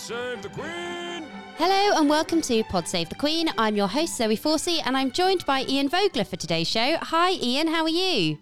[0.00, 1.26] Save the Queen!
[1.58, 3.50] Hello and welcome to Pod Save the Queen.
[3.58, 6.96] I'm your host Zoe Forsey and I'm joined by Ian Vogler for today's show.
[7.02, 8.38] Hi Ian, how are you?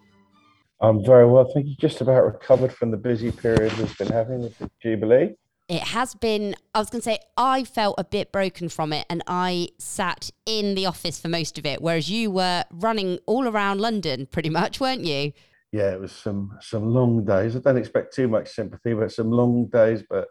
[0.81, 1.75] I'm very well, thank you.
[1.75, 5.35] Just about recovered from the busy period we've been having with the Jubilee.
[5.69, 9.05] It has been, I was going to say, I felt a bit broken from it
[9.11, 13.49] and I sat in the office for most of it, whereas you were running all
[13.49, 15.33] around London pretty much, weren't you?
[15.73, 17.57] Yeah, it was some some long days.
[17.57, 20.29] I don't expect too much sympathy, but some long days, but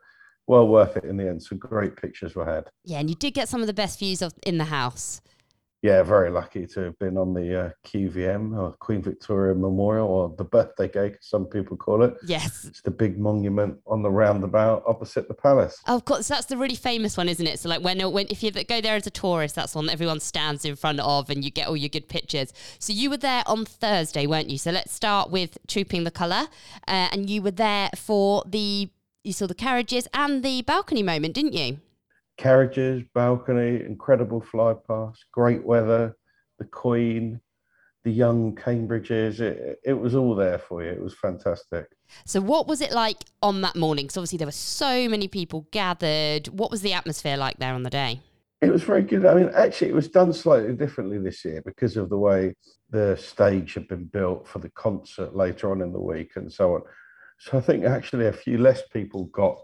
[0.47, 1.43] well worth it in the end.
[1.43, 2.69] Some great pictures were had.
[2.83, 5.21] Yeah, and you did get some of the best views of in the house.
[5.83, 10.33] Yeah, very lucky to have been on the uh, QVM or Queen Victoria Memorial or
[10.35, 12.15] the birthday cake, as some people call it.
[12.25, 12.65] Yes.
[12.65, 15.79] It's the big monument on the roundabout opposite the palace.
[15.85, 17.59] Of course, that's the really famous one, isn't it?
[17.59, 20.19] So, like, when, when if you go there as a tourist, that's one that everyone
[20.19, 22.53] stands in front of, and you get all your good pictures.
[22.79, 24.57] So, you were there on Thursday, weren't you?
[24.57, 26.47] So, let's start with Trooping the Colour,
[26.87, 28.89] uh, and you were there for the
[29.27, 31.79] you saw the carriages and the balcony moment, didn't you?
[32.37, 36.15] Carriages, balcony, incredible fly past, great weather,
[36.59, 37.41] the Queen,
[38.03, 39.39] the young Cambridges.
[39.39, 40.89] It, it was all there for you.
[40.89, 41.87] It was fantastic.
[42.25, 44.05] So, what was it like on that morning?
[44.05, 46.47] Because obviously there were so many people gathered.
[46.47, 48.21] What was the atmosphere like there on the day?
[48.61, 49.25] It was very good.
[49.25, 52.55] I mean, actually, it was done slightly differently this year because of the way
[52.89, 56.75] the stage had been built for the concert later on in the week and so
[56.75, 56.81] on.
[57.39, 59.57] So I think actually a few less people got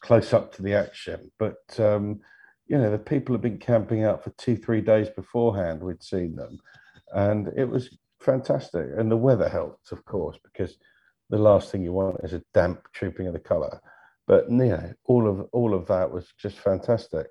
[0.00, 2.20] close up to the action, but um,
[2.66, 5.82] you know the people had been camping out for two, three days beforehand.
[5.82, 6.58] We'd seen them,
[7.14, 8.86] and it was fantastic.
[8.96, 10.76] And the weather helped, of course, because
[11.30, 13.80] the last thing you want is a damp trooping of the colour.
[14.26, 17.26] But you know, all of all of that was just fantastic.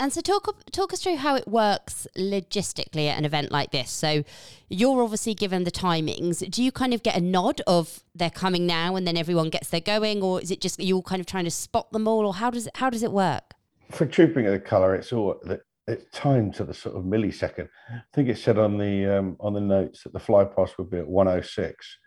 [0.00, 3.90] And so talk talk us through how it works logistically at an event like this.
[3.90, 4.22] So
[4.68, 6.48] you're obviously given the timings.
[6.48, 9.70] Do you kind of get a nod of they're coming now and then everyone gets
[9.70, 12.26] their going or is it just you all kind of trying to spot them all
[12.26, 13.54] or how does it how does it work?
[13.90, 15.40] For trooping of the colour, it's all
[15.88, 17.68] it's timed to the sort of millisecond.
[17.90, 20.90] I think it said on the um, on the notes that the fly past would
[20.90, 21.98] be at 106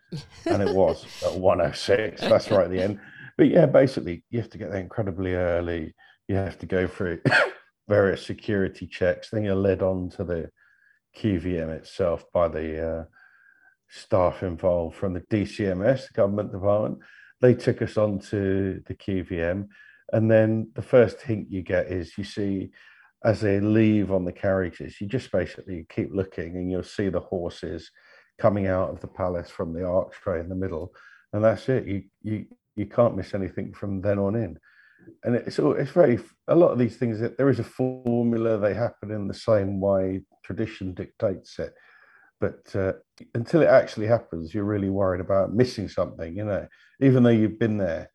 [0.46, 2.22] and it was at 106.
[2.22, 3.02] That's right at the end.
[3.38, 5.94] But yeah, basically you have to get there incredibly early.
[6.30, 7.22] You have to go through
[7.92, 9.30] various security checks.
[9.30, 10.50] Then you're led on to the
[11.18, 13.04] QVM itself by the uh,
[13.90, 17.00] staff involved from the DCMS, the government department.
[17.42, 19.68] They took us on to the QVM.
[20.14, 22.72] And then the first hint you get is you see
[23.26, 27.20] as they leave on the carriages, you just basically keep looking and you'll see the
[27.20, 27.92] horses
[28.40, 30.94] coming out of the palace from the archway in the middle.
[31.34, 31.86] And that's it.
[31.86, 32.46] You you
[32.78, 34.58] you can't miss anything from then on in
[35.24, 38.74] and it's it's very a lot of these things that there is a formula they
[38.74, 41.74] happen in the same way tradition dictates it
[42.40, 42.94] but uh,
[43.36, 46.68] until it actually happens you're really worried about missing something you know
[47.02, 48.10] even though you've been there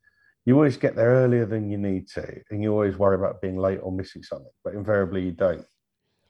[0.45, 3.57] you always get there earlier than you need to and you always worry about being
[3.57, 5.65] late or missing something but invariably you don't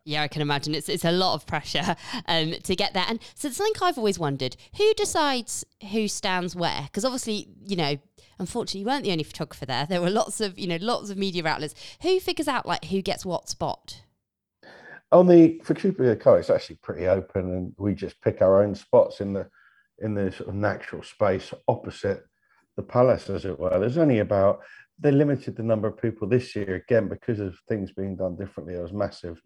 [0.07, 1.97] yeah, I can imagine it's it's a lot of pressure
[2.27, 3.05] um, to get there.
[3.09, 6.83] And so something I've always wondered: who decides who stands where?
[6.85, 7.97] Because obviously, you know,
[8.39, 9.87] unfortunately, you weren't the only photographer there.
[9.87, 11.75] There were lots of you know lots of media outlets.
[12.03, 14.03] Who figures out like who gets what spot?
[15.13, 18.75] On the for Trooping Car, it's actually pretty open, and we just pick our own
[18.75, 19.49] spots in the
[19.99, 22.23] in the sort of natural space opposite
[22.77, 23.79] the palace, as it were.
[23.79, 24.61] There's only about
[24.99, 28.75] they limited the number of people this year again because of things being done differently.
[28.75, 29.41] There was massive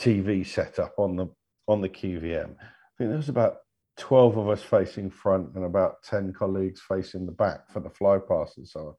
[0.00, 1.26] TV setup on the
[1.68, 2.50] on the QVM.
[2.50, 3.56] I think there was about
[3.96, 8.18] 12 of us facing front and about 10 colleagues facing the back for the fly
[8.18, 8.94] pass and so on.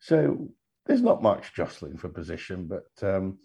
[0.00, 0.48] So
[0.86, 3.38] there's not much jostling for position, but um,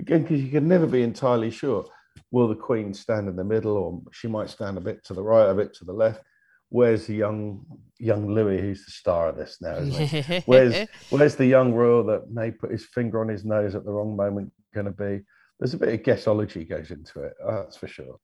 [0.00, 1.84] again, because you can never be entirely sure.
[2.30, 5.22] Will the Queen stand in the middle, or she might stand a bit to the
[5.22, 6.22] right, a bit to the left?
[6.70, 7.64] Where's the young
[7.98, 9.76] young Louis, who's the star of this now?
[10.46, 13.92] where's where's the young royal that may put his finger on his nose at the
[13.92, 15.22] wrong moment going to be?
[15.58, 17.34] there's a bit of guessology goes into it.
[17.46, 18.18] That's for sure.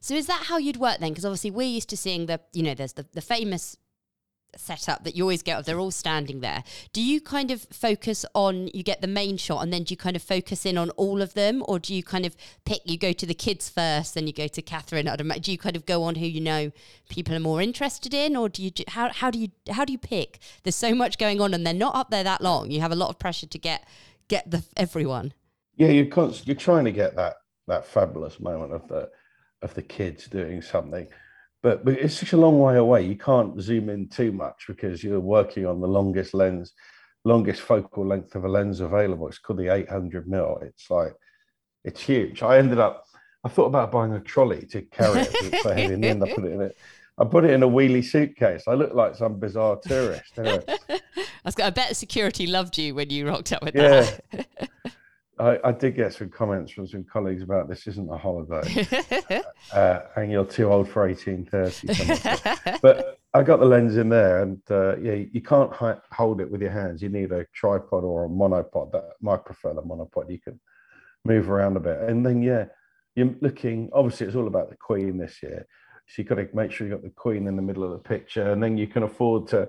[0.00, 1.10] So is that how you'd work then?
[1.10, 3.76] Because obviously we're used to seeing the, you know, there's the, the famous
[4.54, 6.62] setup that you always get of they're all standing there.
[6.92, 9.96] Do you kind of focus on you get the main shot and then do you
[9.96, 12.36] kind of focus in on all of them, or do you kind of
[12.66, 15.08] pick you go to the kids first, then you go to Catherine?
[15.08, 16.70] I don't, do you kind of go on who you know
[17.08, 19.98] people are more interested in, or do you how how do you how do you
[19.98, 20.38] pick?
[20.64, 22.70] There's so much going on and they're not up there that long.
[22.70, 23.88] You have a lot of pressure to get
[24.28, 25.32] get the everyone
[25.76, 27.36] yeah, you're you're trying to get that
[27.68, 29.10] that fabulous moment of the
[29.62, 31.06] of the kids doing something,
[31.62, 33.02] but but it's such a long way away.
[33.06, 36.72] You can't zoom in too much because you're working on the longest lens,
[37.24, 39.28] longest focal length of a lens available.
[39.28, 40.58] It's called the 800 mil.
[40.62, 41.14] It's like
[41.84, 42.42] it's huge.
[42.42, 43.04] I ended up.
[43.44, 45.62] I thought about buying a trolley to carry it.
[45.62, 45.94] so heavy.
[45.94, 46.76] In I put it in it.
[47.18, 48.64] I put it in a wheelie suitcase.
[48.66, 50.32] I look like some bizarre tourist.
[50.38, 51.00] Anyway, I,
[51.62, 54.10] I bet security loved you when you rocked up with Yeah.
[54.32, 54.68] that.
[55.38, 58.86] I, I did get some comments from some colleagues about this isn't a holiday,
[59.72, 62.78] uh, and you're too old for 1830.
[62.82, 66.50] but I got the lens in there, and uh, yeah, you can't hi- hold it
[66.50, 67.00] with your hands.
[67.00, 68.92] You need a tripod or a monopod.
[68.92, 70.30] That I prefer the monopod.
[70.30, 70.60] You can
[71.24, 72.66] move around a bit, and then yeah,
[73.14, 73.88] you're looking.
[73.94, 75.66] Obviously, it's all about the Queen this year,
[76.08, 77.92] so you've got to make sure you have got the Queen in the middle of
[77.92, 79.66] the picture, and then you can afford to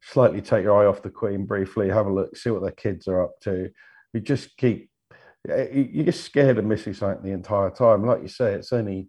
[0.00, 3.06] slightly take your eye off the Queen briefly, have a look, see what their kids
[3.06, 3.70] are up to.
[4.12, 4.90] You just keep.
[5.48, 8.04] Eh, you- You're just scared of missing something the entire time.
[8.06, 9.08] Like you say, it's only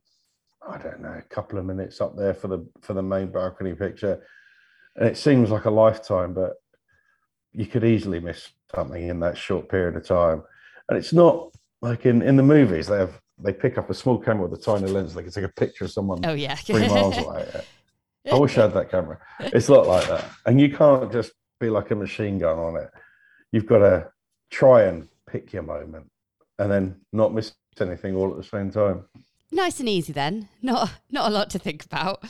[0.68, 3.74] I don't know, a couple of minutes up there for the for the main balcony
[3.74, 4.24] picture,
[4.96, 6.54] and it seems like a lifetime, but
[7.54, 10.44] you could easily miss something in that short period of time.
[10.88, 11.50] And it's not
[11.82, 14.62] like in in the movies they have they pick up a small camera with a
[14.62, 16.56] tiny lens, they can take a picture of someone oh yeah.
[16.56, 17.48] three miles away.
[18.32, 19.18] I wish I had that camera.
[19.40, 22.90] It's not like that, and you can't just be like a machine gun on it.
[23.54, 24.10] You've got to
[24.50, 26.10] try and pick your moment,
[26.58, 29.06] and then not miss anything all at the same time.
[29.52, 30.50] nice and easy then.
[30.62, 32.24] Not not a lot to think about.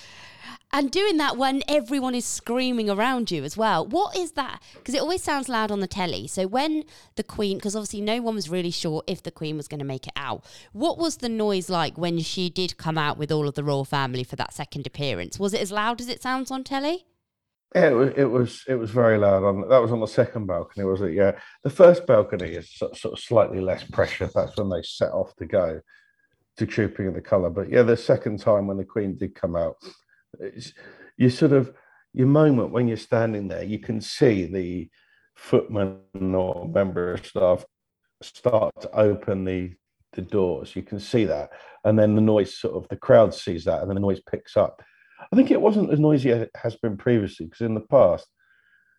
[0.71, 3.88] And doing that when everyone is screaming around you as well.
[3.88, 4.62] What is that?
[4.75, 6.27] Because it always sounds loud on the telly.
[6.27, 6.83] So when
[7.16, 9.86] the Queen, because obviously no one was really sure if the Queen was going to
[9.86, 10.45] make it out.
[10.71, 13.83] What was the noise like when she did come out with all of the royal
[13.83, 15.39] family for that second appearance?
[15.39, 17.07] Was it as loud as it sounds on telly?
[17.75, 20.48] Yeah, it was, it was it was very loud on that was on the second
[20.48, 21.13] balcony, was it?
[21.13, 24.27] Yeah, the first balcony is sort sort of slightly less pressure.
[24.33, 25.80] That's when they set off to go
[26.57, 27.51] to Trooping of the Colour.
[27.51, 29.75] But yeah, the second time when the Queen did come out,
[30.39, 30.74] it's,
[31.18, 31.71] you sort of
[32.12, 34.89] your moment when you're standing there, you can see the
[35.36, 37.66] footman or member of staff
[38.21, 39.74] start to open the
[40.13, 40.75] the doors.
[40.75, 41.51] You can see that,
[41.83, 44.57] and then the noise sort of the crowd sees that, and then the noise picks
[44.57, 44.81] up.
[45.31, 48.27] I think it wasn't as noisy as it has been previously because in the past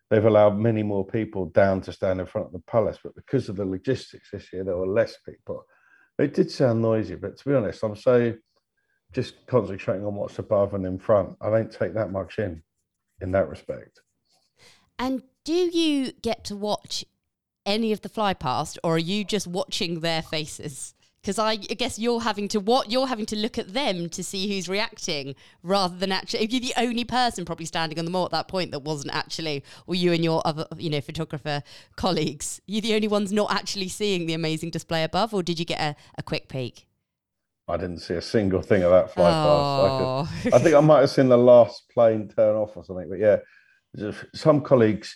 [0.09, 3.49] they've allowed many more people down to stand in front of the palace, but because
[3.49, 5.63] of the logistics this year, there were less people.
[6.19, 8.33] It did sound noisy, but to be honest, I'm so
[9.13, 11.35] just concentrating on what's above and in front.
[11.41, 12.61] I don't take that much in,
[13.21, 14.01] in that respect.
[14.99, 17.05] And do you get to watch
[17.65, 20.93] any of the fly past, or are you just watching their faces?
[21.21, 24.23] Because I, I guess you're having to what you're having to look at them to
[24.23, 26.43] see who's reacting, rather than actually.
[26.43, 29.13] If you're the only person probably standing on the mall at that point that wasn't
[29.13, 31.61] actually, or you and your other, you know, photographer
[31.95, 35.65] colleagues, you're the only ones not actually seeing the amazing display above, or did you
[35.65, 36.87] get a, a quick peek?
[37.67, 39.39] I didn't see a single thing of that fly past.
[39.39, 42.83] I, Oh, could, I think I might have seen the last plane turn off or
[42.83, 43.37] something, but yeah,
[44.33, 45.15] some colleagues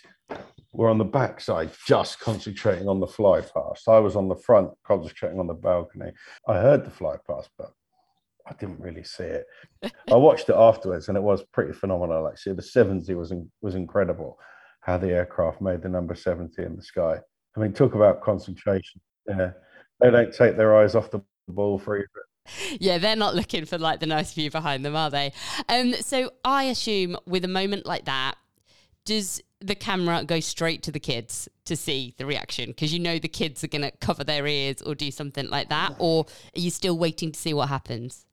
[0.76, 3.88] were on the backside just concentrating on the fly past.
[3.88, 6.12] I was on the front concentrating on the balcony.
[6.46, 7.72] I heard the fly past, but
[8.46, 9.46] I didn't really see it.
[10.10, 12.28] I watched it afterwards, and it was pretty phenomenal.
[12.28, 14.38] Actually, the 70 was in, was incredible.
[14.80, 17.18] How the aircraft made the number 70 in the sky.
[17.56, 19.00] I mean, talk about concentration.
[19.26, 19.52] Yeah,
[20.00, 22.78] they don't take their eyes off the ball for either.
[22.78, 25.32] yeah, they're not looking for like the nice view behind them, are they?
[25.68, 28.36] Um, so I assume with a moment like that,
[29.06, 32.70] does the camera go straight to the kids to see the reaction?
[32.70, 35.70] Because you know the kids are going to cover their ears or do something like
[35.70, 38.26] that, or are you still waiting to see what happens?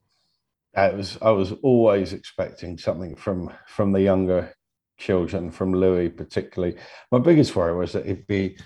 [0.76, 4.52] it was I was always expecting something from from the younger
[4.98, 6.76] children, from Louis particularly.
[7.10, 8.58] My biggest worry was that it'd be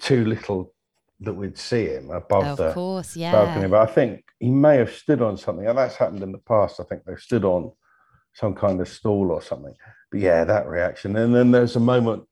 [0.00, 0.72] too little
[1.20, 3.32] that we'd see him above of the course, yeah.
[3.32, 3.68] balcony.
[3.68, 6.80] But I think he may have stood on something, and that's happened in the past.
[6.80, 7.72] I think they've stood on
[8.34, 9.74] some kind of stall or something.
[10.10, 11.16] But yeah, that reaction.
[11.16, 12.24] And then there's a moment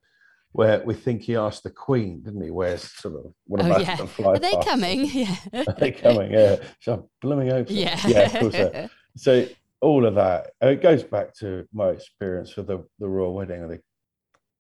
[0.53, 2.51] where we think he asked the Queen, didn't he?
[2.51, 3.97] Where's sort of what Oh, about yeah.
[3.97, 5.05] the fly Are they past?" coming?
[5.13, 5.37] Yeah.
[5.67, 6.33] Are they coming?
[6.33, 6.57] Yeah.
[6.81, 7.73] So I'm blooming over.
[7.73, 8.01] yeah.
[8.07, 8.91] Yeah, of course.
[9.17, 9.47] So
[9.81, 13.63] all of that, uh, it goes back to my experience with the, the royal wedding
[13.65, 13.81] of the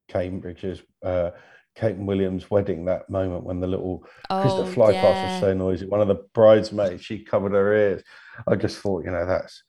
[0.08, 1.30] Cambridge's, uh,
[1.76, 5.40] Kate and Williams wedding, that moment when the little, because oh, the fly past was
[5.40, 8.02] so noisy, one of the bridesmaids, she covered her ears.
[8.48, 9.62] I just thought, you know, that's,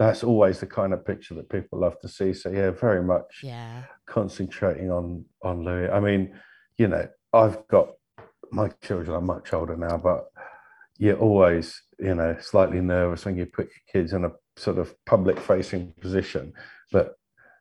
[0.00, 2.32] that's always the kind of picture that people love to see.
[2.32, 3.82] So yeah, very much Yeah.
[4.06, 5.90] concentrating on, on Louis.
[5.90, 6.34] I mean,
[6.78, 7.90] you know, I've got,
[8.50, 10.30] my children are much older now, but
[10.96, 14.94] you're always, you know, slightly nervous when you put your kids in a sort of
[15.04, 16.54] public facing position.
[16.90, 17.18] But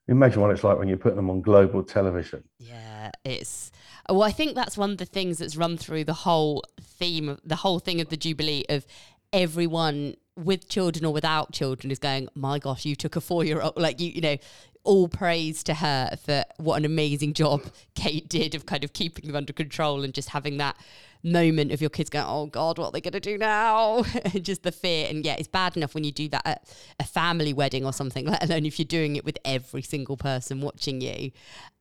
[0.07, 2.45] imagine what it's like when you put them on global television.
[2.57, 3.69] Yeah, it's
[4.09, 4.23] well.
[4.23, 7.57] I think that's one of the things that's run through the whole theme, of the
[7.57, 8.85] whole thing of the Jubilee of
[9.33, 13.61] everyone with children or without children is going, my gosh, you took a four year
[13.61, 14.37] old, like you, you know,
[14.83, 17.61] all praise to her for what an amazing job
[17.95, 20.77] Kate did of kind of keeping them under control and just having that
[21.23, 24.03] moment of your kids going, "Oh God, what are they going to do now?"
[24.41, 27.53] just the fear, and yeah, it's bad enough when you do that at a family
[27.53, 31.31] wedding or something, let alone if you're doing it with every single person watching you,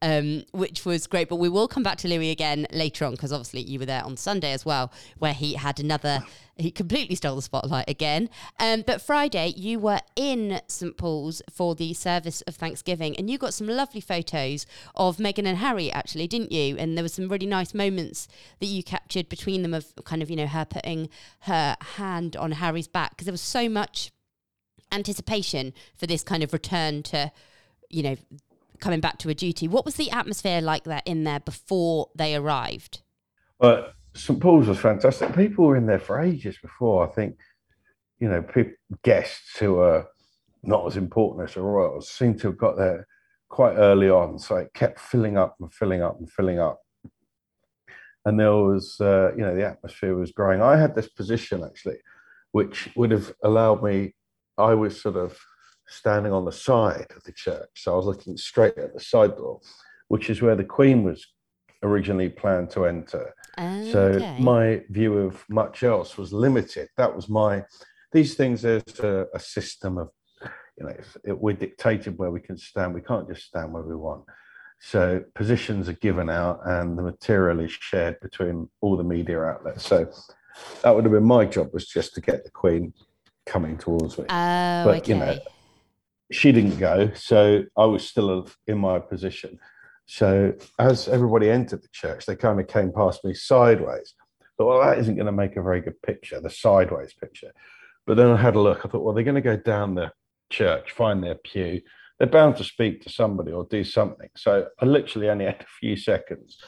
[0.02, 1.28] um, which was great.
[1.28, 4.04] But we will come back to Louis again later on because obviously you were there
[4.04, 6.25] on Sunday as well, where he had another
[6.59, 8.28] he completely stole the spotlight again.
[8.59, 13.38] Um, but Friday, you were in St Paul's for the service of Thanksgiving, and you
[13.38, 14.66] got some lovely photos
[14.97, 16.76] of Meghan and Harry, actually, didn't you?
[16.76, 18.26] And there were some really nice moments
[18.59, 21.08] that you captured between them of kind of, you know, her putting
[21.40, 24.11] her hand on Harry's back because there was so much
[24.90, 27.30] anticipation for this kind of return to,
[27.90, 28.16] you know,
[28.80, 29.68] coming back to a duty.
[29.68, 33.00] What was the atmosphere like that in there before they arrived?
[33.58, 35.35] Well, St Paul's was fantastic.
[35.35, 37.06] People were in there for ages before.
[37.06, 37.37] I think,
[38.18, 38.44] you know,
[39.02, 40.06] guests who are
[40.62, 43.06] not as important as the royals seem to have got there
[43.49, 44.38] quite early on.
[44.38, 46.80] So it kept filling up and filling up and filling up.
[48.28, 50.61] And there was, uh, you know, the atmosphere was growing.
[50.61, 52.00] I had this position actually,
[52.52, 54.14] which would have allowed me.
[54.70, 55.30] I was sort of
[55.87, 59.35] standing on the side of the church, so I was looking straight at the side
[59.37, 59.61] door,
[60.08, 61.20] which is where the Queen was
[61.82, 63.25] originally planned to enter.
[63.58, 63.92] Okay.
[63.92, 64.00] So
[64.38, 66.87] my view of much else was limited.
[67.00, 67.64] That was my.
[68.12, 68.61] These things.
[68.62, 70.08] There's a, a system of,
[70.76, 72.94] you know, it, we're dictated where we can stand.
[72.94, 74.25] We can't just stand where we want.
[74.80, 79.85] So positions are given out, and the material is shared between all the media outlets.
[79.85, 80.11] So
[80.82, 82.92] that would have been my job was just to get the Queen
[83.47, 84.25] coming towards me.
[84.25, 85.12] Oh, but okay.
[85.12, 85.38] you know,
[86.30, 89.58] she didn't go, so I was still in my position.
[90.06, 94.14] So as everybody entered the church, they kind of came past me sideways.
[94.56, 97.52] But well, that isn't going to make a very good picture, the sideways picture.
[98.06, 98.85] But then I had a look.
[98.85, 100.12] I thought, well, they're going to go down the
[100.50, 101.82] church, find their pew.
[102.19, 104.29] They're bound to speak to somebody or do something.
[104.37, 106.59] So I literally only had a few seconds.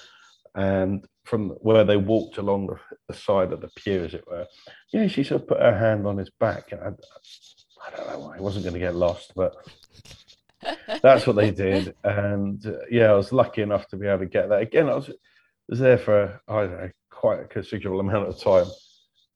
[0.55, 2.77] And from where they walked along the,
[3.09, 4.47] the side of the pew, as it were,
[4.93, 6.73] yeah, she sort of put her hand on his back.
[6.73, 9.55] And I, I don't know why he wasn't going to get lost, but
[11.03, 11.95] that's what they did.
[12.03, 14.63] And uh, yeah, I was lucky enough to be able to get that.
[14.63, 15.11] Again, I was,
[15.69, 18.67] was there for, I don't know, quite a considerable amount of time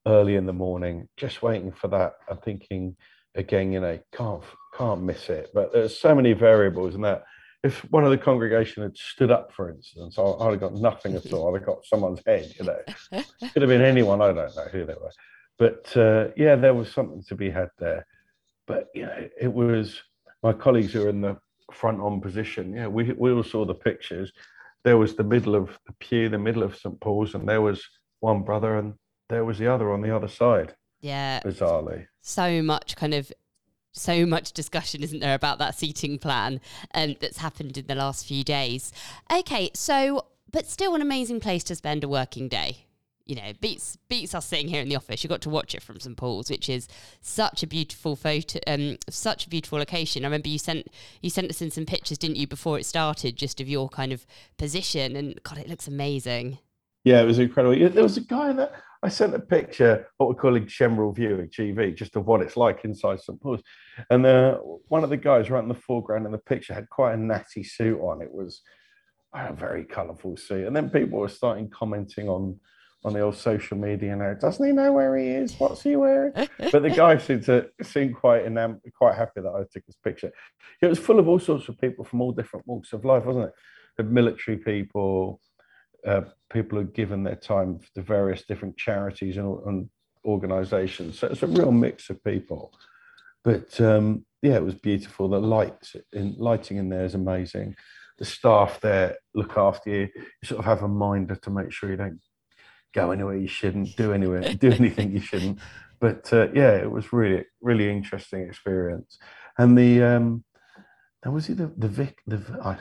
[0.07, 2.15] early in the morning, just waiting for that.
[2.29, 2.97] I'm thinking,
[3.35, 4.43] again, you know, can't
[4.77, 5.51] can't miss it.
[5.55, 7.25] But there's so many variables in that.
[7.63, 11.33] If one of the congregation had stood up, for instance, I'd have got nothing at
[11.33, 11.49] all.
[11.49, 12.79] I'd have got someone's head, you know.
[13.53, 14.21] Could have been anyone.
[14.21, 15.11] I don't know who they were.
[15.59, 18.07] But uh, yeah, there was something to be had there.
[18.67, 20.03] But you know, it was
[20.43, 21.39] my colleagues who were in the
[21.73, 22.75] front on position.
[22.75, 24.33] Yeah, we we all saw the pictures.
[24.85, 27.83] There was the middle of the pew, the middle of St Paul's, and there was
[28.21, 28.95] one brother, and
[29.31, 30.75] there was the other on the other side.
[31.01, 32.07] Yeah, bizarrely.
[32.27, 33.31] So much kind of
[33.93, 36.61] so much discussion, isn't there, about that seating plan
[36.95, 38.93] um, that's happened in the last few days.
[39.33, 42.87] Okay, so but still an amazing place to spend a working day
[43.27, 45.25] you know, beats beats us sitting here in the office.
[45.25, 46.89] You got to watch it from St Paul's, which is
[47.21, 50.25] such a beautiful photo, um, such a beautiful location.
[50.25, 50.89] I remember you sent
[51.23, 54.13] you sent us in some pictures, didn't you, before it started, just of your kind
[54.13, 54.27] of
[54.59, 56.59] position, and God, it looks amazing.
[57.05, 57.89] Yeah, it was incredible.
[57.89, 58.75] There was a guy that
[59.05, 62.57] I sent a picture, what we're calling general view of GV, just of what it's
[62.57, 63.61] like inside St Paul's,
[64.09, 64.57] and uh,
[64.89, 67.63] one of the guys right in the foreground in the picture had quite a natty
[67.65, 68.23] suit on.
[68.23, 68.63] It was
[69.35, 72.59] a very colourful suit, and then people were starting commenting on
[73.05, 74.33] on the old social media now.
[74.33, 75.55] Doesn't he know where he is?
[75.61, 76.33] What's he wearing?
[76.73, 80.33] but the guy seemed to seem quite enam- quite happy that I took this picture.
[80.81, 83.49] It was full of all sorts of people from all different walks of life, wasn't
[83.49, 83.53] it?
[83.99, 85.43] The military people,
[86.07, 89.89] uh, people who'd given their time to various different charities and, and
[90.25, 91.19] organizations.
[91.19, 92.73] So it's a real mix of people.
[93.43, 95.29] But um, yeah, it was beautiful.
[95.29, 97.77] The light in lighting in there is amazing.
[98.19, 100.09] The staff there look after you.
[100.15, 102.21] You sort of have a minder to make sure you don't
[102.95, 105.59] go anywhere you shouldn't, do anywhere, do anything you shouldn't.
[106.01, 109.19] But uh, yeah, it was really, really interesting experience.
[109.59, 110.45] And the um,
[111.25, 112.77] was he the the Vic the I,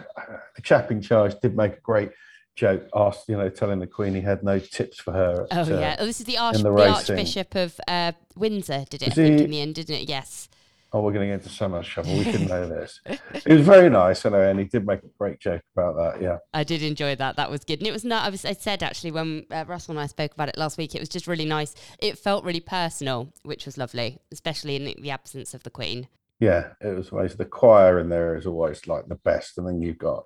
[0.55, 2.11] the chap in charge did make a great
[2.55, 2.87] joke.
[2.95, 5.47] Asked you know, telling the Queen he had no tips for her.
[5.51, 8.85] At, oh yeah, uh, oh, this is the, Arch- the, the Archbishop of uh, Windsor.
[8.89, 9.13] Did it?
[9.13, 10.09] He, in the end, didn't it?
[10.09, 10.49] Yes
[10.93, 12.15] oh, we're going to get into so much trouble.
[12.17, 13.01] We should know this.
[13.45, 16.21] It was very nice, know, and he did make a great joke about that.
[16.21, 17.35] Yeah, I did enjoy that.
[17.35, 18.25] That was good, and it was not.
[18.25, 18.45] I was.
[18.45, 21.09] I said actually when uh, Russell and I spoke about it last week, it was
[21.09, 21.73] just really nice.
[21.99, 26.07] It felt really personal, which was lovely, especially in the absence of the Queen.
[26.39, 29.81] Yeah, it was always The choir in there is always like the best, and then
[29.81, 30.25] you've got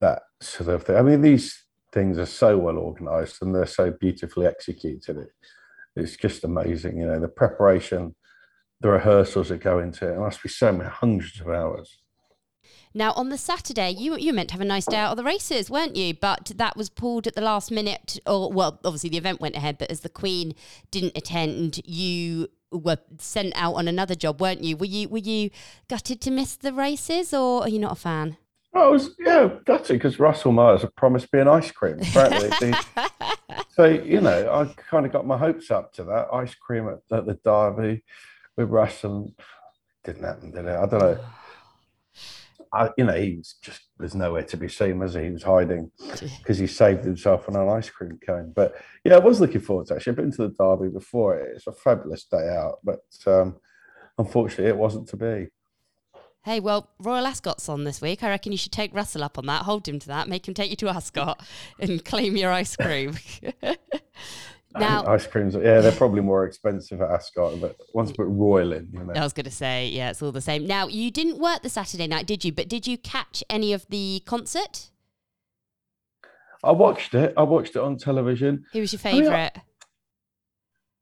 [0.00, 0.96] that sort of thing.
[0.96, 5.16] I mean, these things are so well organised and they're so beautifully executed.
[5.16, 5.28] It,
[5.96, 8.14] it's just amazing, you know, the preparation
[8.80, 10.14] the rehearsals that go into it.
[10.14, 11.98] It must be so many hundreds of hours.
[12.92, 15.24] Now, on the Saturday, you you meant to have a nice day out of the
[15.24, 16.12] races, weren't you?
[16.14, 18.18] But that was pulled at the last minute.
[18.26, 20.54] Or well, obviously the event went ahead, but as the Queen
[20.90, 24.76] didn't attend, you were sent out on another job, weren't you?
[24.76, 25.50] Were you were you
[25.88, 28.38] gutted to miss the races, or are you not a fan?
[28.72, 31.98] I was yeah gutted because Russell Myers had promised me an ice cream.
[32.00, 32.72] Apparently,
[33.70, 37.16] so you know I kind of got my hopes up to that ice cream at,
[37.16, 38.04] at the Derby
[38.56, 39.34] with Russell.
[40.04, 40.76] Didn't happen, did it?
[40.76, 41.18] I don't know.
[42.72, 45.24] I, you know, he was just there's nowhere to be seen, was he?
[45.24, 45.90] He was hiding
[46.38, 48.52] because he saved himself on an ice cream cone.
[48.54, 50.12] But yeah, I was looking forward to actually.
[50.12, 51.36] I've been to the Derby before.
[51.36, 53.56] It's a fabulous day out, but um,
[54.18, 55.48] unfortunately, it wasn't to be.
[56.42, 58.22] Hey, well, Royal Ascot's on this week.
[58.22, 60.54] I reckon you should take Russell up on that, hold him to that, make him
[60.54, 61.46] take you to Ascot
[61.78, 63.16] and claim your ice cream.
[64.72, 68.88] Now, ice creams, yeah, they're probably more expensive at Ascot, but once put Royal in,
[68.92, 69.14] you know.
[69.16, 70.64] I was going to say, yeah, it's all the same.
[70.64, 72.52] Now, you didn't work the Saturday night, did you?
[72.52, 74.90] But did you catch any of the concert?
[76.62, 77.34] I watched it.
[77.36, 78.64] I watched it on television.
[78.72, 79.52] Who was your favourite?
[79.56, 79.62] I mean,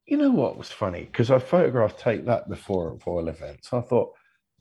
[0.07, 1.03] you know what was funny?
[1.05, 3.75] Because I photographed Take That before at Royal events.
[3.75, 4.15] I thought,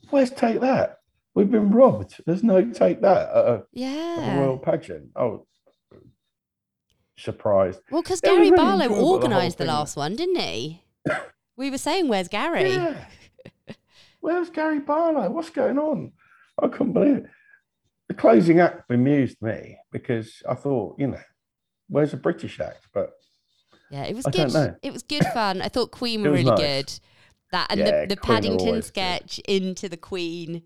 [0.10, 1.00] where's Take That?
[1.36, 2.22] We've been robbed.
[2.26, 4.18] There's no Take That at a, yeah.
[4.20, 5.10] At a royal pageant.
[5.16, 5.46] Oh,
[7.18, 7.80] surprised.
[7.92, 10.84] Well, because Gary really Barlow organised the, the, last one, didn't he?
[11.58, 13.06] we were saying, "Where's Gary?" Yeah.
[14.20, 15.30] Where's Gary Barlow?
[15.30, 16.12] What's going on?
[16.62, 17.26] I couldn't believe it.
[18.08, 21.22] The closing act bemused me because I thought, you know,
[21.88, 22.88] where's the British act?
[22.94, 23.12] But
[23.92, 24.76] yeah, it was I good.
[24.82, 25.62] It was good fun.
[25.62, 26.60] I thought Queen were really nice.
[26.60, 27.00] good.
[27.52, 30.64] That and yeah, the, the Paddington sketch into the Queen,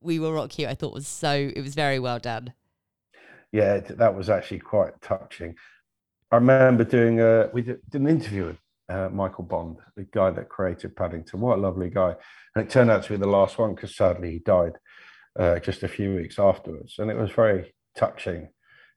[0.00, 1.32] "We Will Rock You." I thought was so.
[1.54, 2.54] It was very well done.
[3.52, 5.54] Yeah, that was actually quite touching.
[6.30, 10.30] I remember doing a we did, did an interview with uh, Michael Bond, the guy
[10.30, 11.40] that created Paddington.
[11.40, 12.14] What a lovely guy!
[12.54, 14.72] And it turned out to be the last one because sadly he died
[15.38, 16.96] uh, just a few weeks afterwards.
[16.98, 18.48] And it was very touching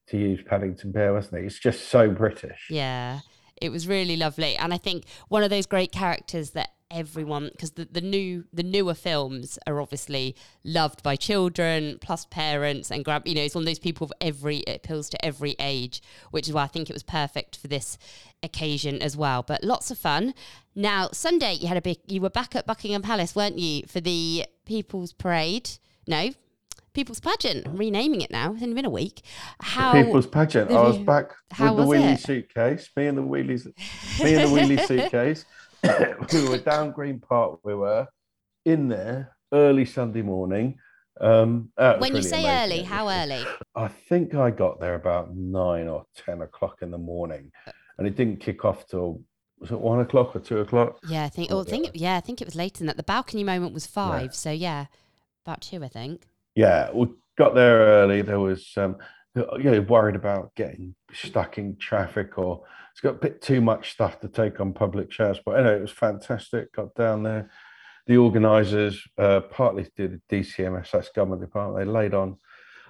[0.08, 1.46] to use Paddington Bear, wasn't it?
[1.46, 2.68] It's just so British.
[2.70, 3.20] Yeah,
[3.62, 7.72] it was really lovely, and I think one of those great characters that everyone because
[7.72, 10.34] the, the new the newer films are obviously
[10.64, 14.14] loved by children plus parents and grab you know it's one of those people of
[14.22, 17.68] every it appeals to every age which is why i think it was perfect for
[17.68, 17.98] this
[18.44, 19.44] occasion as well.
[19.44, 20.34] But lots of fun.
[20.76, 24.00] Now sunday you had a big you were back at buckingham palace weren't you for
[24.00, 25.72] the people's parade?
[26.08, 26.32] No
[26.98, 28.54] People's Pageant, renaming it now.
[28.54, 29.22] It's only been a week.
[29.62, 30.72] How People's Pageant.
[30.72, 32.22] I was back with the wheelie it?
[32.22, 32.90] suitcase.
[32.98, 33.68] Me and the wheelies.
[34.20, 35.46] Me and the wheelie suitcase.
[36.34, 37.60] we were down Green Park.
[37.64, 38.08] We were
[38.66, 40.80] in there early Sunday morning.
[41.22, 43.46] Um, when you say early, how early?
[43.76, 47.52] I think I got there about nine or ten o'clock in the morning,
[48.00, 49.22] and it didn't kick off till
[49.60, 50.98] was it one o'clock or two o'clock?
[51.08, 51.52] Yeah, I think.
[51.52, 51.90] Oh, I think.
[51.90, 52.98] It, yeah, I think it was later than that.
[52.98, 54.32] The balcony moment was five, yeah.
[54.32, 54.86] so yeah,
[55.46, 56.26] about two, I think.
[56.58, 58.24] Yeah, we got there early.
[58.24, 58.98] There was, um,
[59.36, 63.92] you know, worried about getting stuck in traffic or it's got a bit too much
[63.92, 65.60] stuff to take on public transport.
[65.60, 66.74] Anyway, it was fantastic.
[66.74, 67.52] Got down there.
[68.08, 72.38] The organisers, uh, partly did the DCMS, that's government department, they laid on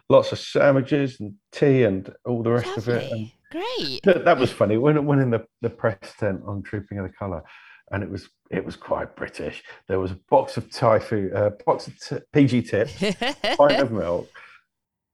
[0.07, 2.93] lots of sandwiches and tea and all the rest Lovely.
[2.93, 3.11] of it.
[3.11, 3.99] And Great.
[4.03, 4.77] That, that was funny.
[4.77, 7.43] When went in the, the press tent on Trooping of the Colour,
[7.91, 9.63] and it was it was quite British.
[9.87, 12.93] There was a box of Thai food, a uh, box of t- PG tips,
[13.57, 14.29] pint of milk,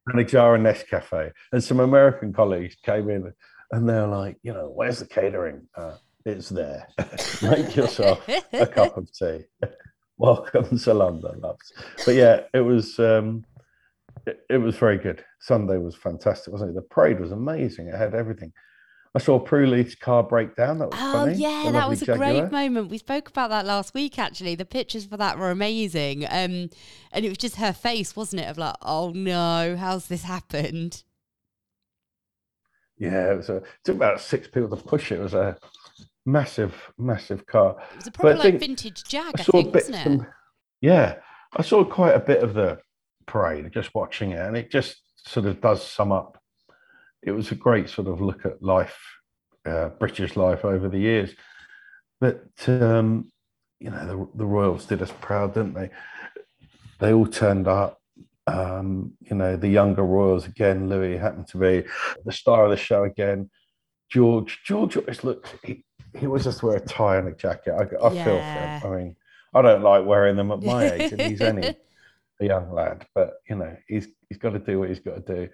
[0.08, 1.32] and a jar of Nescafe.
[1.52, 3.34] And some American colleagues came in
[3.72, 5.68] and they're like, you know, where's the catering?
[5.76, 6.88] Uh, it's there.
[7.42, 9.46] Make yourself a cup of tea.
[10.18, 11.74] Welcome to London, loves.
[12.06, 13.44] But yeah, it was um,
[14.28, 15.26] it, it, was very good.
[15.40, 16.76] Sunday was fantastic, wasn't it?
[16.76, 17.88] The parade was amazing.
[17.88, 18.54] It had everything.
[19.16, 20.80] I saw Prue Leith's car break down.
[20.80, 21.36] That was oh, funny.
[21.36, 22.32] yeah, that was a Jaguar.
[22.32, 22.90] great moment.
[22.90, 24.56] We spoke about that last week, actually.
[24.56, 26.26] The pictures for that were amazing.
[26.26, 26.70] Um,
[27.12, 28.50] and it was just her face, wasn't it?
[28.50, 31.04] Of like, oh no, how's this happened?
[32.98, 35.20] Yeah, it was a, it took about six people to push it.
[35.20, 35.58] It was a
[36.26, 37.76] massive, massive car.
[37.92, 40.04] It was a proper like vintage Jag, I, I think, wasn't it?
[40.04, 40.28] From,
[40.82, 41.16] yeah,
[41.56, 42.80] I saw quite a bit of the
[43.28, 46.40] parade just watching it, and it just sort of does sum up.
[47.26, 48.98] It was a great sort of look at life,
[49.66, 51.34] uh, British life over the years.
[52.20, 53.30] But um,
[53.80, 55.90] you know, the, the Royals did us proud, didn't they?
[57.00, 58.00] They all turned up
[58.48, 60.90] um, you know, the younger royals again.
[60.90, 61.84] Louis happened to be
[62.26, 63.50] the star of the show again.
[64.10, 65.56] George, George always looked.
[65.64, 65.84] He,
[66.18, 67.74] he was just wear a tie and a jacket.
[67.74, 68.24] I, I yeah.
[68.24, 68.38] feel
[68.82, 68.94] for him.
[68.94, 69.16] I mean,
[69.54, 71.76] I don't like wearing them at my age, and he's only
[72.40, 73.06] a young lad.
[73.16, 75.50] But you know, he's he's got to do what he's got to do.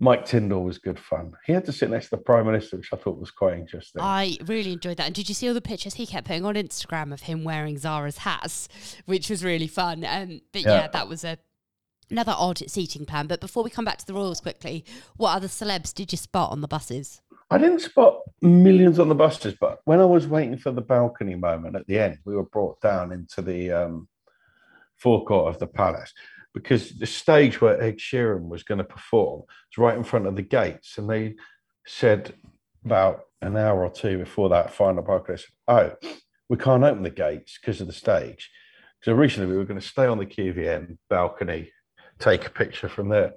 [0.00, 1.34] Mike Tindall was good fun.
[1.44, 4.00] He had to sit next to the Prime Minister, which I thought was quite interesting.
[4.00, 5.06] I really enjoyed that.
[5.06, 7.76] And did you see all the pictures he kept putting on Instagram of him wearing
[7.76, 8.66] Zara's hats,
[9.04, 10.04] which was really fun?
[10.04, 11.38] Um, but yeah, yeah that was a
[12.10, 13.28] Another odd seating plan.
[13.28, 14.84] But before we come back to the Royals quickly,
[15.16, 17.22] what other celebs did you spot on the buses?
[17.50, 21.36] I didn't spot millions on the buses, but when I was waiting for the balcony
[21.36, 24.08] moment at the end, we were brought down into the um,
[24.96, 26.12] forecourt of the palace
[26.54, 30.36] because the stage where Ed Sheeran was going to perform was right in front of
[30.36, 31.36] the gates, and they
[31.86, 32.34] said
[32.84, 35.92] about an hour or two before that final said, "Oh,
[36.48, 38.50] we can't open the gates because of the stage."
[39.02, 41.72] So originally we were going to stay on the QVM balcony,
[42.18, 43.34] take a picture from there.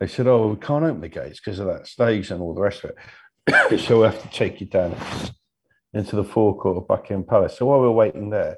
[0.00, 2.62] They said, "Oh, we can't open the gates because of that stage and all the
[2.62, 4.96] rest of it." so we have to take you down
[5.92, 7.58] into the forecourt of Buckingham Palace.
[7.58, 8.56] So while we were waiting there,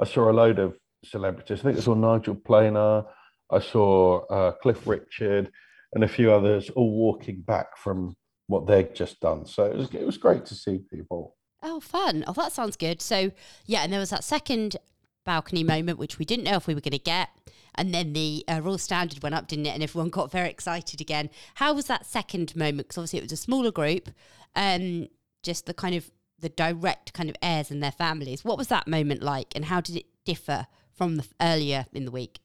[0.00, 1.60] I saw a load of celebrities.
[1.60, 3.04] I think I saw Nigel Planer,
[3.50, 5.50] I saw uh, Cliff Richard,
[5.92, 8.14] and a few others all walking back from
[8.46, 9.46] what they'd just done.
[9.46, 11.36] So it was it was great to see people.
[11.62, 12.24] Oh, fun!
[12.26, 13.00] Oh, that sounds good.
[13.00, 13.32] So
[13.66, 14.76] yeah, and there was that second
[15.24, 17.28] balcony moment which we didn't know if we were going to get,
[17.74, 19.74] and then the uh, Royal Standard went up, didn't it?
[19.74, 21.30] And everyone got very excited again.
[21.56, 22.88] How was that second moment?
[22.88, 24.10] Because obviously it was a smaller group,
[24.56, 25.08] um,
[25.42, 28.44] just the kind of the direct kind of heirs and their families.
[28.44, 32.10] What was that moment like, and how did it differ from the earlier in the
[32.10, 32.40] week?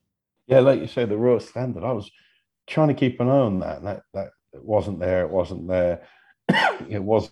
[0.48, 1.84] Yeah, like you say, the Royal Standard.
[1.84, 2.10] I was
[2.68, 5.26] trying to keep an eye on that, and that that it wasn't there.
[5.26, 6.04] It wasn't there.
[6.90, 7.32] it wasn't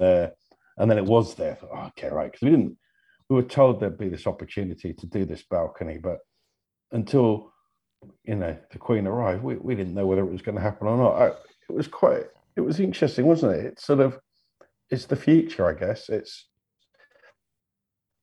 [0.00, 0.32] there,
[0.78, 1.56] and then it was there.
[1.56, 2.76] Thought, oh, okay, right, because we didn't.
[3.28, 6.18] We were told there'd be this opportunity to do this balcony, but
[6.92, 7.52] until
[8.24, 10.86] you know the Queen arrived, we, we didn't know whether it was going to happen
[10.86, 11.20] or not.
[11.20, 12.24] I, it was quite.
[12.56, 13.66] It was interesting, wasn't it?
[13.66, 14.18] It's sort of.
[14.88, 16.08] It's the future, I guess.
[16.08, 16.48] It's.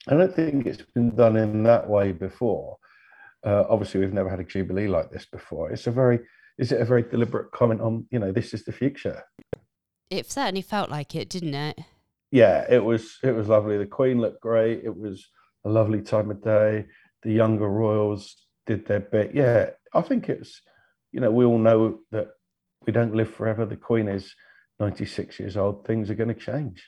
[0.07, 2.77] I don't think it's been done in that way before
[3.45, 5.71] uh, obviously, we've never had a jubilee like this before.
[5.71, 6.19] It's a very,
[6.57, 9.23] is it a very deliberate comment on, you know, this is the future?
[10.09, 11.79] It certainly felt like it, didn't it?
[12.31, 13.19] Yeah, it was.
[13.23, 13.77] It was lovely.
[13.77, 14.81] The Queen looked great.
[14.83, 15.27] It was
[15.65, 16.85] a lovely time of day.
[17.23, 19.31] The younger royals did their bit.
[19.33, 20.61] Yeah, I think it's,
[21.11, 22.29] you know, we all know that
[22.85, 23.65] we don't live forever.
[23.65, 24.33] The Queen is
[24.79, 25.85] 96 years old.
[25.85, 26.83] Things are going to change.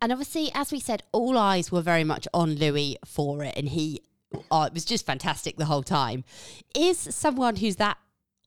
[0.00, 3.68] And obviously, as we said, all eyes were very much on Louis for it, and
[3.68, 4.02] he
[4.50, 6.24] oh, it was just fantastic the whole time.
[6.76, 7.98] Is someone who's that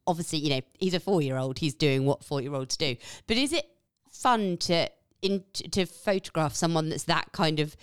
[0.06, 2.96] obviously, you know, he's a four year old, he's doing what four year olds do,
[3.28, 3.66] but is it
[4.12, 4.90] fun to
[5.22, 7.76] in to photograph someone that's that kind of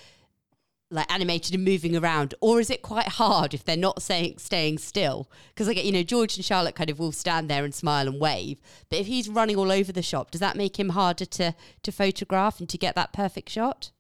[0.93, 4.79] like animated and moving around, or is it quite hard if they're not saying staying
[4.79, 5.31] still?
[5.49, 8.09] Because I get you know, George and Charlotte kind of will stand there and smile
[8.09, 11.25] and wave, but if he's running all over the shop, does that make him harder
[11.27, 13.93] to to photograph and to get that perfect shot?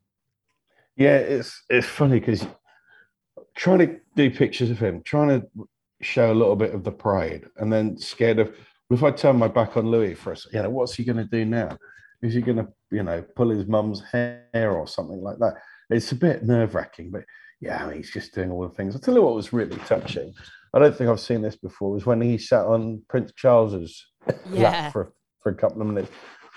[0.96, 2.44] Yeah, it's it's funny because
[3.56, 5.46] trying to do pictures of him, trying to
[6.02, 8.54] show a little bit of the pride, and then scared of
[8.90, 11.24] if I turn my back on Louis for us, you know, what's he going to
[11.24, 11.76] do now?
[12.22, 15.54] Is he going to, you know, pull his mum's hair or something like that?
[15.90, 17.24] It's a bit nerve wracking, but
[17.60, 18.94] yeah, I mean, he's just doing all the things.
[18.94, 20.34] I'll tell you what was really touching.
[20.74, 21.90] I don't think I've seen this before.
[21.90, 24.06] Was when he sat on Prince Charles's
[24.52, 24.62] yeah.
[24.62, 26.10] lap for for a couple of minutes.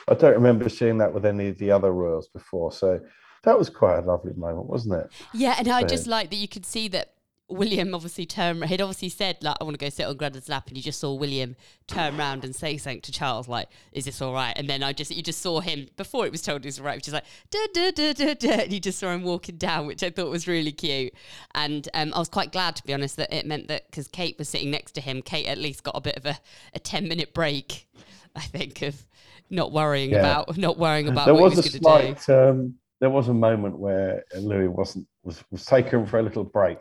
[0.08, 2.72] I don't remember seeing that with any of the other royals before.
[2.72, 3.00] So
[3.44, 5.12] that was quite a lovely moment, wasn't it?
[5.34, 7.14] Yeah, and I just like that you could see that
[7.50, 8.64] William obviously turned.
[8.66, 11.00] He'd obviously said like, "I want to go sit on Greta's lap," and you just
[11.00, 11.56] saw William
[11.88, 14.94] turn around and say something to Charles, like, "Is this all right?" And then I
[14.94, 17.14] just you just saw him before it was told he was all right, which is
[17.14, 20.10] like, da da da da da, and you just saw him walking down, which I
[20.10, 21.14] thought was really cute.
[21.54, 24.38] And um, I was quite glad to be honest that it meant that because Kate
[24.38, 26.40] was sitting next to him, Kate at least got a bit of a,
[26.74, 27.88] a ten minute break.
[28.36, 29.06] I think of
[29.50, 30.20] not worrying yeah.
[30.20, 32.30] about not worrying about there was, was a slight.
[32.30, 36.78] Um, there was a moment where Louis wasn't was was taken for a little break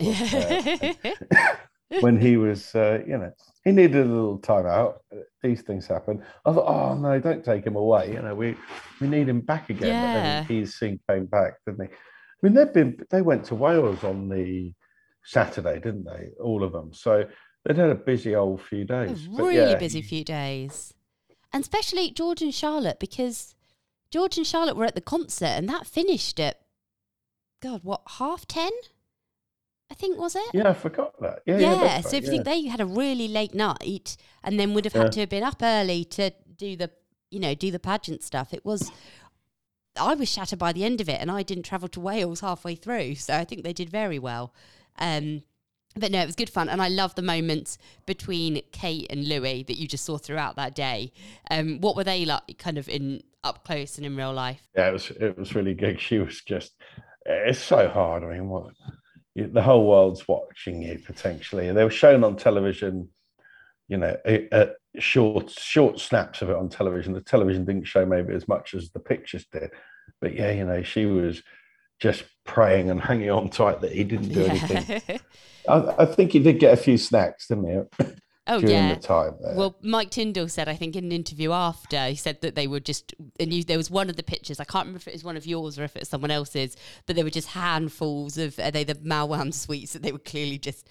[2.01, 3.33] when he was, uh, you know,
[3.65, 5.03] he needed a little time out.
[5.43, 6.23] These things happen.
[6.47, 8.13] I thought, oh no, don't take him away.
[8.13, 8.57] You know, we
[9.01, 9.89] we need him back again.
[9.89, 10.43] Yeah.
[10.43, 11.93] But then he soon came back, didn't he?
[11.93, 14.73] I mean, they've been they went to Wales on the
[15.25, 16.29] Saturday, didn't they?
[16.41, 16.95] All of them.
[16.95, 17.25] So
[17.65, 19.27] they'd had a busy old few days.
[19.27, 20.95] really yeah, busy few days,
[21.53, 23.57] and especially George and Charlotte because
[24.13, 26.61] George and Charlotte were at the concert and that finished at,
[27.63, 28.71] God, what, half 10?
[29.91, 30.51] I think, was it?
[30.53, 31.43] Yeah, I forgot that.
[31.47, 31.83] Yeah, yeah.
[31.83, 34.93] yeah so if you think they had a really late night and then would have
[34.93, 35.11] had yeah.
[35.11, 36.91] to have been up early to do the,
[37.31, 38.93] you know, do the pageant stuff, it was.
[40.01, 42.75] I was shattered by the end of it, and I didn't travel to Wales halfway
[42.75, 44.55] through, so I think they did very well.
[44.99, 45.43] Um,
[45.97, 49.63] but no, it was good fun, and I love the moments between Kate and Louis
[49.65, 51.13] that you just saw throughout that day.
[51.51, 54.69] Um, what were they like, kind of in up close and in real life?
[54.77, 56.01] Yeah, it was it was really good.
[56.01, 56.73] She was just
[57.25, 58.25] it's so hard.
[58.25, 58.73] I mean, what
[59.35, 61.71] the whole world's watching you potentially.
[61.73, 63.09] They were shown on television,
[63.89, 64.17] you know,
[64.99, 67.13] short short snaps of it on television.
[67.13, 69.71] The television didn't show maybe as much as the pictures did,
[70.21, 71.43] but yeah, you know, she was
[72.03, 74.51] just praying and hanging on tight that he didn't do yeah.
[74.51, 75.21] anything.
[75.69, 78.05] I, I, think he did get a few snacks, didn't he?
[78.49, 78.95] Oh during yeah.
[78.95, 79.55] the time there.
[79.55, 82.81] Well, Mike Tindall said, I think in an interview after, he said that they were
[82.81, 85.23] just, and you, there was one of the pictures, I can't remember if it was
[85.23, 88.73] one of yours or if it's someone else's, but there were just handfuls of, are
[88.73, 90.89] they the Malwan sweets that they were clearly just,